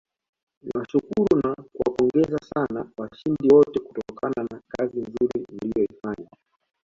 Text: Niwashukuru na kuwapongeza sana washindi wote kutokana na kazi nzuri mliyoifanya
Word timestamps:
Niwashukuru 0.63 1.31
na 1.45 1.51
kuwapongeza 1.73 2.37
sana 2.51 2.79
washindi 2.97 3.45
wote 3.53 3.79
kutokana 3.87 4.41
na 4.49 4.57
kazi 4.71 4.97
nzuri 5.01 5.45
mliyoifanya 5.51 6.29